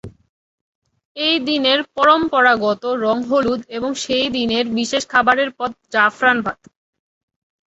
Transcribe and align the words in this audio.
এই 1.17 1.37
দিনের 1.47 1.79
পরম্পরাগত 1.95 2.83
রং 3.03 3.17
হলুদ 3.29 3.61
এবং 3.69 3.91
সেই 4.03 4.27
দিনের 4.37 4.65
বিশেষ 4.77 5.03
খাবারের 5.07 5.49
পদ 5.59 5.71
জাফরান 5.93 6.37
ভাত। 6.41 6.59